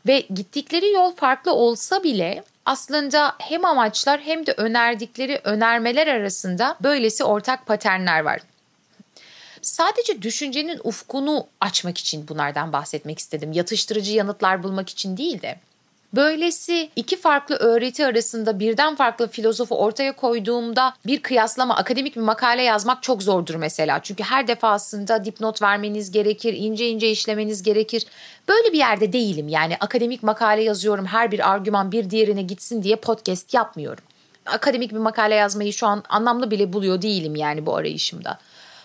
Ve 0.06 0.20
gittikleri 0.34 0.92
yol 0.92 1.14
farklı 1.14 1.54
olsa 1.54 2.02
bile 2.02 2.44
aslında 2.66 3.34
hem 3.38 3.64
amaçlar 3.64 4.20
hem 4.20 4.46
de 4.46 4.52
önerdikleri 4.52 5.40
önermeler 5.44 6.06
arasında 6.06 6.76
böylesi 6.82 7.24
ortak 7.24 7.66
paternler 7.66 8.20
var. 8.20 8.40
Sadece 9.62 10.22
düşüncenin 10.22 10.80
ufkunu 10.84 11.46
açmak 11.60 11.98
için 11.98 12.28
bunlardan 12.28 12.72
bahsetmek 12.72 13.18
istedim. 13.18 13.52
Yatıştırıcı 13.52 14.12
yanıtlar 14.12 14.62
bulmak 14.62 14.90
için 14.90 15.16
değil 15.16 15.42
de. 15.42 15.58
Böylesi 16.14 16.90
iki 16.96 17.16
farklı 17.16 17.56
öğreti 17.56 18.06
arasında 18.06 18.60
birden 18.60 18.96
farklı 18.96 19.28
filozofu 19.28 19.78
ortaya 19.78 20.16
koyduğumda 20.16 20.94
bir 21.06 21.22
kıyaslama, 21.22 21.76
akademik 21.76 22.16
bir 22.16 22.20
makale 22.20 22.62
yazmak 22.62 23.02
çok 23.02 23.22
zordur 23.22 23.54
mesela. 23.54 24.00
Çünkü 24.02 24.22
her 24.22 24.48
defasında 24.48 25.24
dipnot 25.24 25.62
vermeniz 25.62 26.10
gerekir, 26.10 26.52
ince 26.52 26.88
ince 26.88 27.10
işlemeniz 27.10 27.62
gerekir. 27.62 28.06
Böyle 28.48 28.72
bir 28.72 28.78
yerde 28.78 29.12
değilim 29.12 29.48
yani 29.48 29.76
akademik 29.80 30.22
makale 30.22 30.62
yazıyorum 30.62 31.06
her 31.06 31.30
bir 31.30 31.50
argüman 31.50 31.92
bir 31.92 32.10
diğerine 32.10 32.42
gitsin 32.42 32.82
diye 32.82 32.96
podcast 32.96 33.54
yapmıyorum. 33.54 34.04
Akademik 34.46 34.92
bir 34.92 34.96
makale 34.96 35.34
yazmayı 35.34 35.72
şu 35.72 35.86
an 35.86 36.02
anlamlı 36.08 36.50
bile 36.50 36.72
buluyor 36.72 37.02
değilim 37.02 37.36
yani 37.36 37.66
bu 37.66 37.76
arayışımda. 37.76 38.38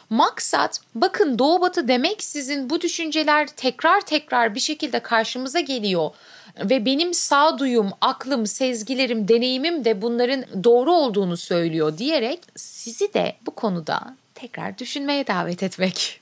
Maksat 0.09 0.79
bakın 0.95 1.39
doğu 1.39 1.61
batı 1.61 1.87
demek 1.87 2.23
sizin 2.23 2.69
bu 2.69 2.81
düşünceler 2.81 3.47
tekrar 3.47 4.01
tekrar 4.01 4.55
bir 4.55 4.59
şekilde 4.59 4.99
karşımıza 4.99 5.59
geliyor 5.59 6.11
ve 6.59 6.85
benim 6.85 7.13
sağduyum, 7.13 7.91
aklım, 8.01 8.47
sezgilerim, 8.47 9.27
deneyimim 9.27 9.85
de 9.85 10.01
bunların 10.01 10.63
doğru 10.63 10.93
olduğunu 10.93 11.37
söylüyor 11.37 11.97
diyerek 11.97 12.39
sizi 12.55 13.13
de 13.13 13.35
bu 13.45 13.51
konuda 13.51 14.15
tekrar 14.35 14.77
düşünmeye 14.77 15.27
davet 15.27 15.63
etmek. 15.63 16.19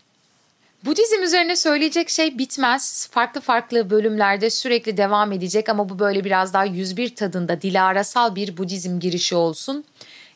Budizm 0.86 1.24
üzerine 1.24 1.56
söyleyecek 1.56 2.10
şey 2.10 2.38
bitmez. 2.38 3.08
Farklı 3.12 3.42
farklı 3.42 3.90
bölümlerde 3.90 4.50
sürekli 4.50 4.98
devam 4.98 5.32
edecek 5.32 5.70
ama 5.70 5.90
bu 5.90 6.00
böyle 6.00 6.24
biraz 6.24 6.54
daha 6.54 6.66
101 6.66 7.16
tadında 7.16 7.62
dilarasal 7.62 8.36
bir 8.36 8.58
Budizm 8.58 9.00
girişi 9.00 9.36
olsun. 9.36 9.84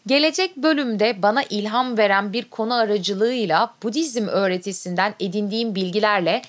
Gelecek 0.07 0.57
bölümde 0.57 1.21
bana 1.21 1.43
ilham 1.43 1.97
veren 1.97 2.33
bir 2.33 2.45
konu 2.45 2.73
aracılığıyla 2.73 3.73
Budizm 3.83 4.27
öğretisinden 4.27 5.13
edindiğim 5.19 5.75
bilgilerle 5.75 6.41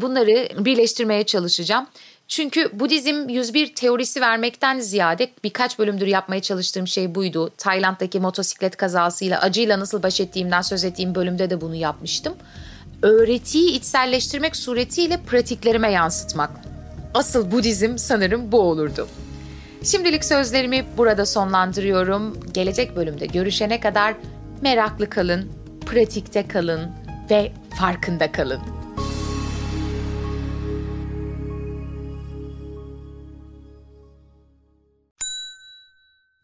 bunları 0.00 0.48
birleştirmeye 0.64 1.24
çalışacağım. 1.24 1.86
Çünkü 2.28 2.80
Budizm 2.80 3.28
101 3.28 3.74
teorisi 3.74 4.20
vermekten 4.20 4.80
ziyade 4.80 5.30
birkaç 5.44 5.78
bölümdür 5.78 6.06
yapmaya 6.06 6.42
çalıştığım 6.42 6.86
şey 6.86 7.14
buydu. 7.14 7.50
Tayland'daki 7.58 8.20
motosiklet 8.20 8.76
kazasıyla 8.76 9.40
acıyla 9.40 9.80
nasıl 9.80 10.02
baş 10.02 10.20
ettiğimden 10.20 10.62
söz 10.62 10.84
ettiğim 10.84 11.14
bölümde 11.14 11.50
de 11.50 11.60
bunu 11.60 11.74
yapmıştım. 11.74 12.34
Öğretiyi 13.02 13.72
içselleştirmek 13.72 14.56
suretiyle 14.56 15.20
pratiklerime 15.26 15.92
yansıtmak. 15.92 16.50
Asıl 17.14 17.50
Budizm 17.50 17.98
sanırım 17.98 18.52
bu 18.52 18.60
olurdu. 18.60 19.08
Şimdilik 19.84 20.24
sözlerimi 20.24 20.84
burada 20.96 21.26
sonlandırıyorum. 21.26 22.40
Gelecek 22.54 22.96
bölümde 22.96 23.26
görüşene 23.26 23.80
kadar 23.80 24.14
meraklı 24.62 25.10
kalın, 25.10 25.52
pratikte 25.86 26.48
kalın 26.48 26.90
ve 27.30 27.52
farkında 27.78 28.32
kalın. 28.32 28.75